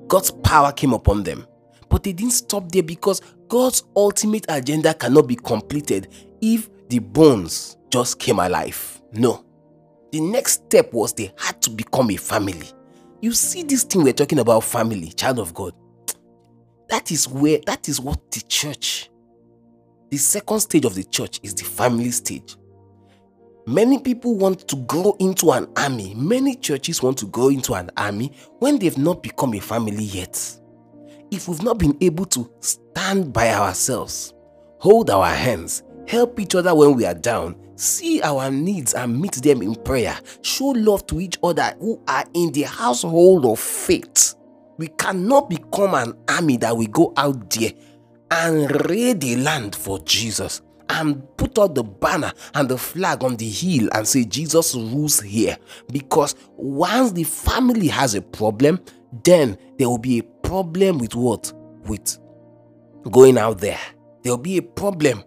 God's 0.09 0.31
power 0.31 0.73
came 0.73 0.93
upon 0.93 1.23
them. 1.23 1.47
But 1.89 2.03
they 2.03 2.12
didn't 2.12 2.33
stop 2.33 2.71
there 2.73 2.83
because 2.83 3.21
God's 3.49 3.85
ultimate 3.97 4.47
agenda 4.49 4.95
cannot 4.95 5.27
be 5.27 5.37
completed 5.37 6.09
if 6.41 6.69
the 6.89 6.99
bones 6.99 7.77
just 7.91 8.19
came 8.19 8.39
alive. 8.39 9.01
No. 9.12 9.45
The 10.11 10.21
next 10.21 10.65
step 10.65 10.93
was 10.93 11.12
they 11.12 11.33
had 11.39 11.61
to 11.62 11.71
become 11.71 12.11
a 12.11 12.17
family. 12.17 12.69
You 13.21 13.33
see 13.33 13.62
this 13.62 13.85
thing 13.85 14.03
we're 14.03 14.12
talking 14.12 14.39
about 14.39 14.65
family, 14.65 15.11
child 15.11 15.39
of 15.39 15.55
God. 15.55 15.75
That 16.89 17.11
is 17.11 17.29
where 17.29 17.59
that 17.67 17.89
is 17.89 18.01
what 18.01 18.31
the 18.33 18.41
church 18.43 19.11
the 20.12 20.19
second 20.19 20.61
stage 20.61 20.85
of 20.85 20.95
the 20.95 21.05
church 21.05 21.41
is 21.43 21.55
the 21.55 21.65
family 21.65 22.11
stage. 22.11 22.57
Many 23.66 23.99
people 23.99 24.37
want 24.37 24.66
to 24.69 24.76
grow 24.76 25.16
into 25.21 25.52
an 25.52 25.69
army. 25.76 26.14
Many 26.14 26.57
churches 26.57 27.02
want 27.02 27.19
to 27.19 27.26
grow 27.26 27.49
into 27.49 27.75
an 27.75 27.90
army 27.97 28.33
when 28.59 28.78
they've 28.78 28.99
not 28.99 29.23
become 29.23 29.54
a 29.54 29.61
family 29.61 30.04
yet 30.04 30.59
if 31.33 31.49
we've 31.49 31.62
not 31.62 31.78
been 31.78 31.97
able 32.02 32.26
to 32.26 32.49
stand 32.61 33.33
by 33.33 33.52
ourselves, 33.54 34.35
hold 34.78 35.09
our 35.09 35.26
hands, 35.28 35.83
help 36.07 36.38
each 36.38 36.54
other 36.54 36.75
when 36.75 36.95
we 36.95 37.07
are 37.07 37.14
down, 37.14 37.57
see 37.75 38.21
our 38.21 38.50
needs 38.50 38.92
and 38.92 39.19
meet 39.19 39.33
them 39.37 39.62
in 39.62 39.75
prayer, 39.76 40.16
show 40.42 40.66
love 40.66 41.07
to 41.07 41.21
each 41.21 41.38
other 41.42 41.75
who 41.81 42.00
are 42.07 42.25
in 42.35 42.52
the 42.52 42.62
household 42.62 43.47
of 43.47 43.59
faith, 43.59 44.35
we 44.76 44.88
cannot 44.88 45.49
become 45.49 45.95
an 45.95 46.12
army 46.28 46.59
that 46.59 46.76
we 46.76 46.87
go 46.88 47.14
out 47.16 47.49
there 47.50 47.73
and 48.31 48.90
raid 48.90 49.21
the 49.23 49.37
land 49.37 49.75
for 49.75 49.99
Jesus 50.00 50.61
and 50.93 51.23
put 51.37 51.59
out 51.59 51.75
the 51.75 51.83
banner 51.83 52.33
and 52.55 52.69
the 52.69 52.79
flag 52.79 53.25
on 53.25 53.37
the 53.37 53.49
hill 53.49 53.89
and 53.93 54.07
say 54.07 54.25
Jesus 54.25 54.75
rules 54.75 55.21
here. 55.21 55.57
Because 55.91 56.35
once 56.57 57.13
the 57.13 57.25
family 57.25 57.89
has 57.89 58.15
a 58.15 58.23
problem, 58.23 58.81
then 59.25 59.59
there 59.79 59.89
will 59.89 59.99
be 59.99 60.19
a 60.19 60.23
problem 60.23 60.99
with 60.99 61.15
what? 61.15 61.53
With 61.85 62.19
going 63.11 63.39
out 63.39 63.59
there. 63.59 63.79
There'll 64.23 64.39
be 64.39 64.59
a 64.59 64.63
problem 64.63 65.25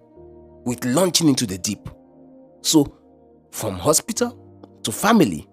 with 0.65 0.83
launching 0.85 1.27
into 1.27 1.45
the 1.45 1.57
deep. 1.57 1.89
So, 2.61 2.97
from 3.51 3.77
hospital 3.77 4.79
to 4.83 4.91
family, 4.91 5.47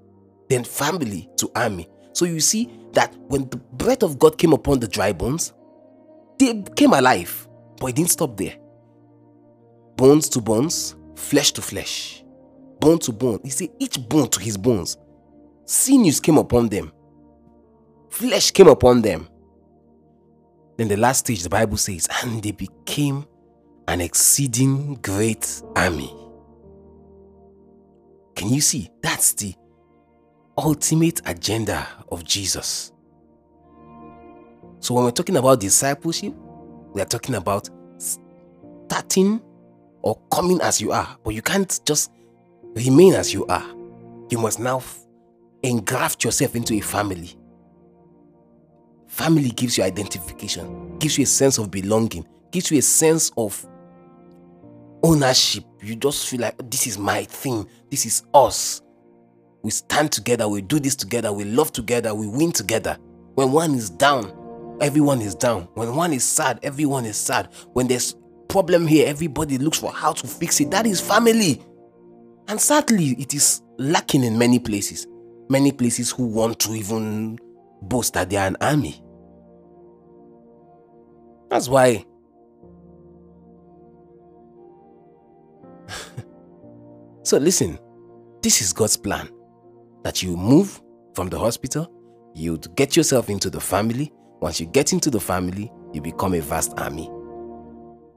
then 0.48 0.64
family 0.64 1.28
to 1.38 1.50
army. 1.54 1.88
So, 2.12 2.24
you 2.24 2.40
see 2.40 2.70
that 2.92 3.14
when 3.28 3.48
the 3.48 3.56
breath 3.56 4.02
of 4.02 4.18
God 4.18 4.38
came 4.38 4.52
upon 4.52 4.80
the 4.80 4.88
dry 4.88 5.12
bones, 5.12 5.52
they 6.38 6.62
came 6.76 6.92
alive, 6.92 7.48
but 7.78 7.88
it 7.88 7.96
didn't 7.96 8.10
stop 8.10 8.36
there. 8.36 8.56
Bones 10.02 10.28
to 10.30 10.40
bones, 10.40 10.96
flesh 11.14 11.52
to 11.52 11.62
flesh, 11.62 12.24
bone 12.80 12.98
to 12.98 13.12
bone. 13.12 13.38
You 13.44 13.52
see, 13.52 13.70
each 13.78 14.00
bone 14.08 14.28
to 14.30 14.40
his 14.40 14.56
bones. 14.58 14.96
Sinews 15.64 16.18
came 16.18 16.38
upon 16.38 16.70
them, 16.70 16.90
flesh 18.10 18.50
came 18.50 18.66
upon 18.66 19.02
them, 19.02 19.28
then 20.76 20.88
the 20.88 20.96
last 20.96 21.20
stage, 21.20 21.44
the 21.44 21.48
Bible 21.48 21.76
says, 21.76 22.08
and 22.20 22.42
they 22.42 22.50
became 22.50 23.24
an 23.86 24.00
exceeding 24.00 24.96
great 25.02 25.62
army. 25.76 26.12
Can 28.34 28.48
you 28.48 28.60
see? 28.60 28.90
That's 29.04 29.34
the 29.34 29.54
ultimate 30.58 31.20
agenda 31.26 31.86
of 32.10 32.24
Jesus. 32.24 32.90
So 34.80 34.94
when 34.94 35.04
we're 35.04 35.12
talking 35.12 35.36
about 35.36 35.60
discipleship, 35.60 36.34
we 36.92 37.00
are 37.00 37.06
talking 37.06 37.36
about 37.36 37.70
starting 38.88 39.40
or 40.02 40.20
coming 40.30 40.60
as 40.60 40.80
you 40.80 40.92
are, 40.92 41.16
but 41.24 41.34
you 41.34 41.42
can't 41.42 41.80
just 41.84 42.12
remain 42.74 43.14
as 43.14 43.32
you 43.32 43.46
are. 43.46 43.64
You 44.30 44.38
must 44.38 44.58
now 44.58 44.82
engraft 45.62 46.24
yourself 46.24 46.56
into 46.56 46.74
a 46.74 46.80
family. 46.80 47.30
Family 49.06 49.50
gives 49.50 49.76
you 49.78 49.84
identification, 49.84 50.98
gives 50.98 51.18
you 51.18 51.24
a 51.24 51.26
sense 51.26 51.58
of 51.58 51.70
belonging, 51.70 52.26
gives 52.50 52.70
you 52.70 52.78
a 52.78 52.82
sense 52.82 53.30
of 53.36 53.66
ownership. 55.02 55.64
You 55.82 55.96
just 55.96 56.28
feel 56.28 56.40
like 56.40 56.70
this 56.70 56.86
is 56.86 56.98
my 56.98 57.24
thing, 57.24 57.68
this 57.90 58.06
is 58.06 58.22
us. 58.32 58.80
We 59.62 59.70
stand 59.70 60.10
together, 60.10 60.48
we 60.48 60.62
do 60.62 60.80
this 60.80 60.96
together, 60.96 61.32
we 61.32 61.44
love 61.44 61.72
together, 61.72 62.14
we 62.14 62.26
win 62.26 62.52
together. 62.52 62.96
When 63.34 63.52
one 63.52 63.74
is 63.74 63.90
down, 63.90 64.76
everyone 64.80 65.20
is 65.20 65.34
down. 65.34 65.68
When 65.74 65.94
one 65.94 66.12
is 66.12 66.24
sad, 66.24 66.58
everyone 66.62 67.04
is 67.04 67.16
sad. 67.16 67.48
When 67.72 67.86
there's 67.86 68.16
problem 68.52 68.86
here, 68.86 69.08
everybody 69.08 69.56
looks 69.56 69.78
for 69.78 69.90
how 69.90 70.12
to 70.12 70.26
fix 70.26 70.60
it. 70.60 70.70
That 70.70 70.86
is 70.86 71.00
family. 71.00 71.62
And 72.48 72.60
sadly, 72.60 73.16
it 73.18 73.32
is 73.32 73.62
lacking 73.78 74.24
in 74.24 74.36
many 74.36 74.58
places. 74.58 75.06
Many 75.48 75.72
places 75.72 76.10
who 76.10 76.26
want 76.26 76.58
to 76.60 76.74
even 76.74 77.38
boast 77.80 78.12
that 78.12 78.28
they 78.28 78.36
are 78.36 78.46
an 78.46 78.58
army. 78.60 79.02
That's 81.48 81.66
why. 81.66 82.04
so 87.22 87.38
listen, 87.38 87.78
this 88.42 88.60
is 88.60 88.74
God's 88.74 88.98
plan 88.98 89.30
that 90.04 90.22
you 90.22 90.36
move 90.36 90.78
from 91.14 91.30
the 91.30 91.38
hospital, 91.38 91.90
you 92.34 92.58
get 92.76 92.96
yourself 92.96 93.30
into 93.30 93.48
the 93.48 93.60
family. 93.60 94.12
Once 94.40 94.60
you 94.60 94.66
get 94.66 94.92
into 94.92 95.08
the 95.08 95.20
family, 95.20 95.72
you 95.94 96.02
become 96.02 96.34
a 96.34 96.40
vast 96.40 96.74
army. 96.76 97.08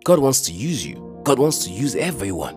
God 0.06 0.20
wants 0.20 0.42
to 0.42 0.54
use 0.54 0.86
you. 0.86 1.20
God 1.24 1.40
wants 1.40 1.66
to 1.66 1.72
use 1.72 1.96
everyone. 1.96 2.56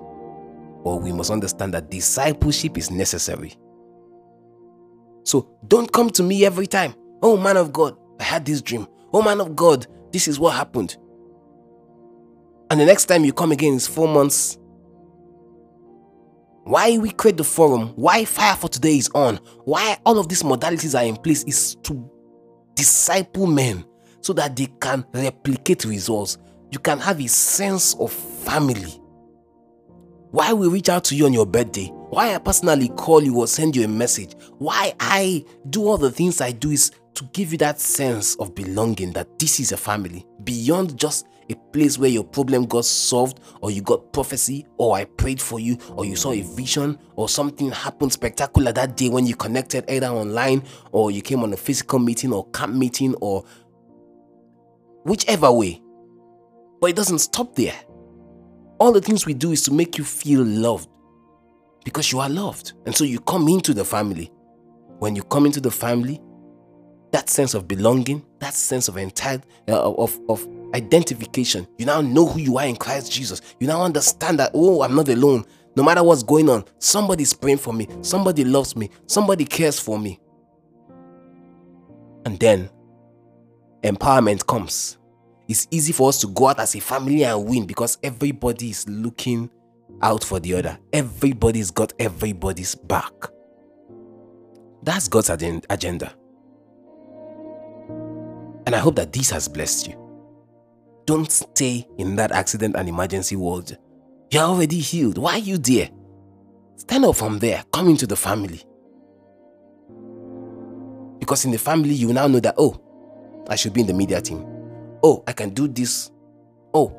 But 0.85 0.97
we 0.97 1.13
must 1.13 1.31
understand 1.31 1.73
that 1.73 1.91
discipleship 1.91 2.77
is 2.77 2.91
necessary. 2.91 3.55
So 5.25 5.49
don't 5.67 5.91
come 5.91 6.11
to 6.11 6.23
me 6.23 6.45
every 6.45 6.67
time. 6.67 6.95
Oh, 7.23 7.39
man 7.39 7.57
of 7.57 7.73
God, 7.73 7.97
I 8.21 8.25
had 8.25 8.45
this 8.45 8.61
dream. 8.61 8.87
Oh, 9.15 9.23
man 9.23 9.41
of 9.41 9.57
God, 9.57 9.87
this 10.13 10.29
is 10.29 10.39
what 10.39 10.55
happened. 10.57 10.99
And 12.71 12.79
the 12.79 12.85
next 12.85 13.07
time 13.07 13.25
you 13.25 13.33
come 13.33 13.51
again 13.51 13.73
is 13.75 13.87
four 13.87 14.09
months. 14.09 14.59
Why 16.65 16.99
we 16.99 17.13
create 17.13 17.39
the 17.39 17.45
forum, 17.45 17.95
why 17.97 18.27
Fire 18.27 18.57
for 18.57 18.69
Today 18.69 18.99
is 18.99 19.09
on, 19.15 19.37
why 19.65 19.97
all 20.05 20.19
of 20.19 20.29
these 20.29 20.43
modalities 20.43 20.99
are 20.99 21.07
in 21.07 21.17
place 21.17 21.45
is 21.45 21.77
to 21.85 22.11
disciple 22.75 23.47
men 23.47 23.87
so 24.21 24.35
that 24.35 24.55
they 24.55 24.67
can 24.83 25.07
replicate 25.15 25.87
results. 25.87 26.37
You 26.71 26.79
can 26.79 26.99
have 26.99 27.21
a 27.21 27.29
sense 27.29 27.95
of 27.95 28.13
family. 28.13 29.01
Why 30.31 30.53
we 30.53 30.69
reach 30.69 30.91
out 30.91 31.05
to 31.05 31.17
you 31.17 31.25
on 31.25 31.33
your 31.33 31.47
birthday, 31.47 31.87
why 32.11 32.35
I 32.35 32.39
personally 32.39 32.89
call 32.89 33.23
you 33.23 33.39
or 33.39 33.47
send 33.47 33.75
you 33.75 33.85
a 33.85 33.89
message, 33.89 34.35
why 34.59 34.93
I 35.01 35.45
do 35.71 35.87
all 35.87 35.97
the 35.97 36.11
things 36.11 36.43
I 36.43 36.53
do 36.53 36.71
is 36.71 36.91
to 37.15 37.25
give 37.33 37.53
you 37.53 37.59
that 37.59 37.81
sense 37.81 38.35
of 38.37 38.55
belonging 38.55 39.13
that 39.13 39.39
this 39.39 39.59
is 39.59 39.73
a 39.73 39.77
family 39.77 40.27
beyond 40.45 40.99
just 40.99 41.27
a 41.51 41.55
place 41.73 41.99
where 41.99 42.11
your 42.11 42.25
problem 42.25 42.67
got 42.67 42.85
solved 42.85 43.41
or 43.63 43.71
you 43.71 43.81
got 43.81 44.13
prophecy 44.13 44.67
or 44.77 44.97
I 44.97 45.05
prayed 45.05 45.41
for 45.41 45.59
you 45.59 45.79
or 45.97 46.05
you 46.05 46.15
saw 46.15 46.33
a 46.33 46.43
vision 46.43 46.99
or 47.17 47.29
something 47.29 47.71
happened 47.71 48.13
spectacular 48.13 48.73
that 48.73 48.97
day 48.97 49.09
when 49.09 49.27
you 49.27 49.35
connected 49.35 49.91
either 49.91 50.09
online 50.09 50.63
or 50.93 51.11
you 51.11 51.23
came 51.23 51.43
on 51.43 51.53
a 51.55 51.57
physical 51.57 51.99
meeting 51.99 52.33
or 52.33 52.47
camp 52.51 52.75
meeting 52.75 53.15
or 53.17 53.45
whichever 55.05 55.51
way. 55.51 55.81
But 56.81 56.91
it 56.91 56.97
doesn't 56.97 57.19
stop 57.19 57.55
there. 57.55 57.75
All 58.79 58.93
the 58.93 59.01
things 59.01 59.27
we 59.27 59.35
do 59.35 59.53
is 59.53 59.63
to 59.65 59.73
make 59.73 59.99
you 59.99 60.05
feel 60.05 60.45
loved 60.45 60.89
because 61.85 62.13
you 62.13 62.21
are 62.21 62.29
loved. 62.29 62.75
And 62.87 62.95
so 62.95 63.05
you 63.05 63.21
come 63.21 63.49
into 63.49 63.75
the 63.75 63.85
family. 63.85 64.31
When 64.99 65.17
you 65.17 65.23
come 65.23 65.47
into 65.47 65.61
the 65.61 65.71
family, 65.71 66.21
that 67.13 67.29
sense 67.29 67.55
of 67.55 67.67
belonging, 67.67 68.25
that 68.41 68.55
sense 68.55 68.89
of 68.89 68.97
entire 68.97 69.41
uh, 69.69 69.93
of 69.93 70.19
of 70.29 70.47
identification. 70.75 71.67
You 71.79 71.87
now 71.87 72.01
know 72.01 72.27
who 72.27 72.41
you 72.41 72.59
are 72.59 72.67
in 72.67 72.77
Christ 72.77 73.11
Jesus. 73.11 73.41
You 73.59 73.67
now 73.67 73.83
understand 73.83 74.39
that 74.39 74.51
oh, 74.55 74.83
I'm 74.83 74.95
not 74.95 75.09
alone. 75.09 75.45
No 75.77 75.83
matter 75.83 76.03
what's 76.03 76.23
going 76.23 76.49
on, 76.51 76.65
somebody's 76.79 77.33
praying 77.33 77.59
for 77.59 77.73
me. 77.73 77.89
Somebody 78.03 78.45
loves 78.45 78.77
me. 78.77 78.91
Somebody 79.07 79.45
cares 79.45 79.79
for 79.79 79.99
me. 79.99 80.19
And 82.27 82.39
then 82.39 82.69
empowerment 83.83 84.47
comes. 84.47 84.98
It's 85.49 85.67
easy 85.71 85.93
for 85.93 86.11
us 86.11 86.21
to 86.21 86.27
go 86.27 86.49
out 86.49 86.61
as 86.61 86.75
a 86.75 86.81
family 86.81 87.25
and 87.25 87.47
win 87.47 87.67
because 87.67 87.97
everybody 88.03 88.69
is 88.69 88.87
looking 88.87 89.51
out 90.03 90.23
for 90.23 90.39
the 90.39 90.55
other. 90.55 90.79
Everybody's 90.93 91.71
got 91.71 91.95
everybody's 91.99 92.75
back. 92.75 93.13
That's 94.83 95.09
God's 95.09 95.31
agenda. 95.31 96.15
And 98.67 98.75
I 98.75 98.79
hope 98.79 98.97
that 98.97 99.15
this 99.15 99.31
has 99.31 99.49
blessed 99.49 99.89
you. 99.89 99.95
Don't 101.07 101.33
stay 101.33 101.89
in 101.97 102.17
that 102.17 102.33
accident 102.33 102.77
and 102.77 102.87
emergency 102.87 103.35
world. 103.35 103.75
You're 104.31 104.43
already 104.43 104.79
healed. 104.79 105.17
Why 105.17 105.33
are 105.33 105.39
you 105.39 105.57
there? 105.57 105.89
Stand 106.77 107.07
up 107.07 107.17
from 107.17 107.39
there. 107.39 107.65
Come 107.73 107.89
into 107.89 108.07
the 108.07 108.17
family. 108.17 108.63
Because 111.19 111.47
in 111.47 111.51
the 111.51 111.59
family, 111.59 111.95
you 111.95 112.13
now 112.13 112.27
know 112.27 112.41
that, 112.41 112.57
oh, 112.59 112.79
I 113.49 113.57
should 113.57 113.73
be 113.73 113.81
in 113.81 113.87
the 113.87 113.95
media 113.95 114.21
team. 114.21 114.47
Oh, 115.03 115.23
I 115.27 115.33
can 115.33 115.51
do 115.51 115.69
this. 115.69 116.11
Oh, 116.75 116.95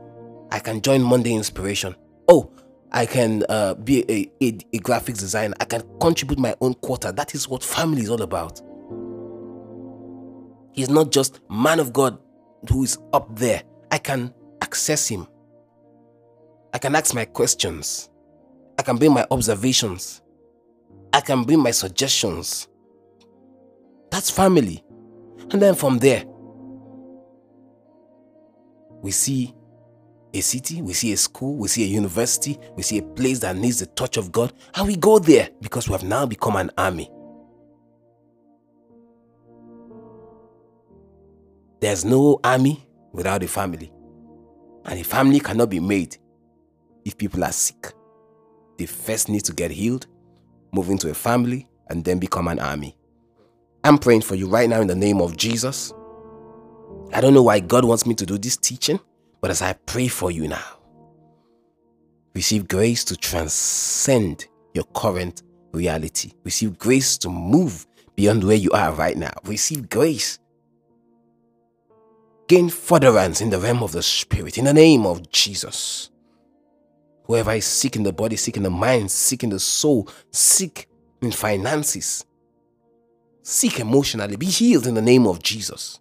I 0.52 0.60
can 0.60 0.82
join 0.82 1.02
Monday 1.02 1.34
Inspiration. 1.34 1.96
Oh, 2.28 2.52
I 2.92 3.06
can 3.06 3.44
uh, 3.50 3.76
be 3.76 4.04
a, 4.10 4.32
a, 4.44 4.48
a 4.74 4.80
graphics 4.80 5.20
designer. 5.20 5.54
I 5.60 5.66
can 5.66 5.84
contribute 6.00 6.40
my 6.40 6.56
own 6.62 6.74
quarter. 6.76 7.12
That 7.12 7.36
is 7.36 7.48
what 7.48 7.64
family 7.64 8.02
is 8.02 8.10
all 8.10 8.22
about. 8.22 8.62
He's 10.74 10.90
not 10.90 11.12
just 11.12 11.40
man 11.50 11.80
of 11.80 11.94
God 11.94 12.18
who 12.70 12.84
is 12.84 12.98
up 13.14 13.36
there. 13.38 13.64
I 13.92 13.98
can 13.98 14.34
access 14.62 15.08
him. 15.08 15.28
I 16.74 16.78
can 16.78 16.96
ask 16.96 17.14
my 17.14 17.26
questions. 17.26 18.10
I 18.78 18.82
can 18.84 18.98
bring 18.98 19.14
my 19.14 19.26
observations. 19.30 20.22
I 21.12 21.22
can 21.22 21.44
bring 21.44 21.60
my 21.60 21.72
suggestions. 21.72 22.68
That's 24.12 24.30
family. 24.30 24.84
And 25.52 25.62
then 25.62 25.76
from 25.76 25.98
there, 25.98 26.24
we 29.02 29.12
see 29.12 29.54
a 30.34 30.42
city, 30.42 30.82
we 30.82 30.94
see 30.94 31.14
a 31.14 31.18
school, 31.18 31.56
we 31.56 31.68
see 31.68 31.84
a 31.84 31.88
university, 31.88 32.60
we 32.76 32.84
see 32.84 33.00
a 33.00 33.04
place 33.04 33.40
that 33.40 33.56
needs 33.56 33.80
the 33.80 33.88
touch 33.88 34.18
of 34.18 34.32
God, 34.32 34.54
and 34.76 34.88
we 34.88 34.96
go 34.96 35.20
there 35.20 35.50
because 35.62 35.88
we 35.88 35.94
have 35.94 36.04
now 36.04 36.26
become 36.26 36.56
an 36.56 36.72
army. 36.78 37.10
There's 41.80 42.04
no 42.04 42.40
army 42.44 42.86
without 43.14 43.42
a 43.42 43.48
family. 43.48 43.92
And 44.86 45.00
a 45.00 45.04
family 45.04 45.40
cannot 45.40 45.70
be 45.70 45.80
made 45.80 46.18
if 47.06 47.18
people 47.18 47.44
are 47.44 47.52
sick. 47.52 47.94
They 48.78 48.86
first 48.86 49.30
need 49.30 49.46
to 49.46 49.54
get 49.54 49.72
healed, 49.72 50.08
move 50.72 50.90
into 50.90 51.10
a 51.10 51.14
family, 51.14 51.70
and 51.90 52.04
then 52.04 52.20
become 52.20 52.48
an 52.48 52.60
army. 52.60 52.96
I'm 53.84 53.98
praying 53.98 54.22
for 54.22 54.36
you 54.36 54.48
right 54.48 54.70
now 54.70 54.82
in 54.82 54.88
the 54.88 54.96
name 54.96 55.22
of 55.22 55.38
Jesus. 55.38 55.94
I 57.14 57.22
don't 57.22 57.34
know 57.34 57.44
why 57.44 57.60
God 57.60 57.86
wants 57.86 58.06
me 58.06 58.16
to 58.16 58.26
do 58.26 58.38
this 58.38 58.58
teaching, 58.58 59.00
but 59.42 59.52
as 59.52 59.62
I 59.62 59.74
pray 59.74 60.08
for 60.08 60.32
you 60.32 60.48
now, 60.48 60.64
receive 62.34 62.68
grace 62.68 63.04
to 63.06 63.18
transcend 63.18 64.48
your 64.74 64.86
current 64.94 65.44
reality. 65.72 66.32
Receive 66.44 66.78
grace 66.78 67.18
to 67.20 67.30
move 67.30 67.88
beyond 68.16 68.44
where 68.44 68.56
you 68.56 68.72
are 68.72 68.94
right 68.94 69.18
now. 69.18 69.34
Receive 69.46 69.90
grace 69.90 70.40
gain 72.50 72.68
furtherance 72.68 73.42
in 73.42 73.52
the 73.52 73.60
realm 73.60 73.84
of 73.84 73.92
the 73.92 74.02
spirit 74.02 74.58
in 74.58 74.66
the 74.66 74.74
name 74.74 75.06
of 75.06 75.32
Jesus. 75.32 76.10
Whoever 77.26 77.54
is 77.54 77.66
sick 77.66 77.96
in 77.96 78.02
the 78.02 78.12
body, 78.12 78.36
sick 78.36 78.58
in 78.58 78.64
the 78.64 78.72
mind, 78.72 79.12
sick 79.12 79.44
in 79.44 79.52
the 79.52 79.60
soul, 79.60 80.10
sick 80.32 80.90
in 81.22 81.32
finances, 81.32 82.26
sick 83.44 83.80
emotionally, 83.80 84.36
be 84.36 84.48
healed 84.48 84.88
in 84.88 84.96
the 84.96 85.02
name 85.02 85.28
of 85.28 85.44
Jesus. 85.44 85.99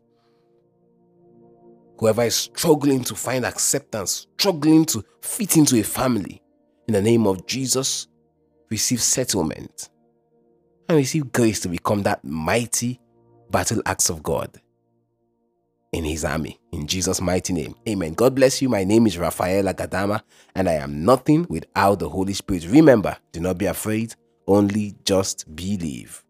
Whoever 1.98 2.22
is 2.22 2.34
struggling 2.34 3.02
to 3.04 3.14
find 3.14 3.44
acceptance, 3.44 4.26
struggling 4.38 4.84
to 4.87 5.04
fit 5.20 5.56
into 5.56 5.78
a 5.78 5.82
family, 5.82 6.40
in 6.87 6.94
the 6.94 7.02
name 7.02 7.26
of 7.26 7.46
Jesus, 7.46 8.06
receive 8.70 9.02
settlement 9.02 9.90
and 10.88 10.96
receive 10.96 11.32
grace 11.32 11.61
to 11.61 11.68
become 11.68 12.02
that 12.02 12.24
mighty 12.24 13.00
battle 13.50 13.82
axe 13.84 14.11
of 14.11 14.22
God 14.22 14.61
in 15.92 16.04
his 16.04 16.24
army. 16.24 16.58
In 16.72 16.87
Jesus' 16.87 17.20
mighty 17.20 17.52
name. 17.52 17.74
Amen. 17.88 18.14
God 18.14 18.34
bless 18.34 18.62
you. 18.62 18.68
My 18.68 18.84
name 18.84 19.06
is 19.06 19.18
Raphael 19.18 19.64
Agadama, 19.64 20.22
and 20.54 20.68
I 20.68 20.74
am 20.74 21.04
nothing 21.04 21.46
without 21.48 21.98
the 21.98 22.08
Holy 22.08 22.34
Spirit. 22.34 22.66
Remember, 22.68 23.16
do 23.32 23.40
not 23.40 23.58
be 23.58 23.66
afraid, 23.66 24.14
only 24.46 24.94
just 25.04 25.54
believe. 25.54 26.24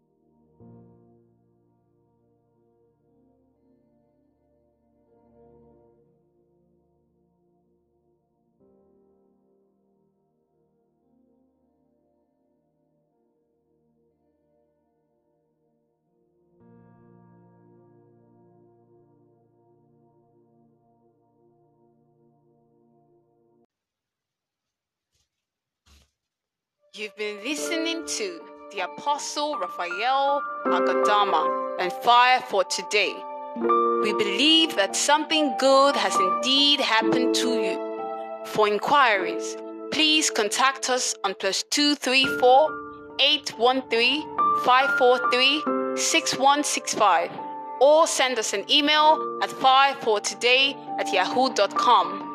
You've 26.99 27.15
been 27.15 27.41
listening 27.45 28.05
to 28.17 28.41
the 28.73 28.81
Apostle 28.81 29.57
Raphael 29.57 30.43
Agadama 30.65 31.77
and 31.79 31.93
Fire 31.93 32.41
for 32.49 32.65
Today. 32.65 33.13
We 34.03 34.11
believe 34.11 34.75
that 34.75 34.97
something 34.97 35.55
good 35.59 35.95
has 35.95 36.13
indeed 36.17 36.81
happened 36.81 37.35
to 37.35 37.53
you. 37.53 38.43
For 38.47 38.67
inquiries, 38.67 39.55
please 39.91 40.29
contact 40.29 40.89
us 40.89 41.15
on 41.23 41.35
plus 41.35 41.63
234 41.69 42.69
813 43.21 44.21
543 44.65 45.95
6165 45.95 47.31
or 47.79 48.07
send 48.07 48.37
us 48.37 48.51
an 48.51 48.69
email 48.69 49.39
at 49.41 49.49
fire4today 49.51 50.75
at 50.99 51.13
yahoo.com. 51.13 52.25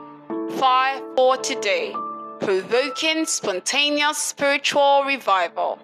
Fire 0.58 1.02
for 1.14 1.36
Today, 1.36 1.94
provoking 2.40 3.26
spontaneous 3.26 4.18
spiritual 4.18 5.04
revival. 5.04 5.78